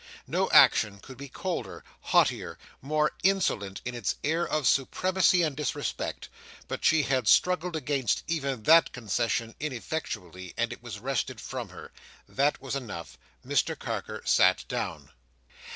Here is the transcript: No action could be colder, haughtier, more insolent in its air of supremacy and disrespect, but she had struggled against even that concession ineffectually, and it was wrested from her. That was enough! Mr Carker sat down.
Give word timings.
No 0.25 0.49
action 0.49 0.99
could 0.99 1.17
be 1.19 1.29
colder, 1.29 1.83
haughtier, 2.05 2.57
more 2.81 3.11
insolent 3.21 3.81
in 3.85 3.93
its 3.93 4.15
air 4.23 4.47
of 4.47 4.65
supremacy 4.67 5.43
and 5.43 5.55
disrespect, 5.55 6.27
but 6.67 6.83
she 6.83 7.03
had 7.03 7.27
struggled 7.27 7.75
against 7.75 8.23
even 8.27 8.63
that 8.63 8.93
concession 8.93 9.53
ineffectually, 9.59 10.55
and 10.57 10.73
it 10.73 10.81
was 10.81 10.97
wrested 10.97 11.39
from 11.39 11.69
her. 11.69 11.91
That 12.27 12.59
was 12.59 12.75
enough! 12.75 13.19
Mr 13.45 13.77
Carker 13.77 14.23
sat 14.25 14.65
down. 14.67 15.11